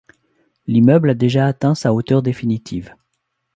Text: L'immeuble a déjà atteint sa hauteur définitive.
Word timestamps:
L'immeuble 0.65 1.11
a 1.11 1.13
déjà 1.13 1.45
atteint 1.45 1.75
sa 1.75 1.93
hauteur 1.93 2.23
définitive. 2.23 2.95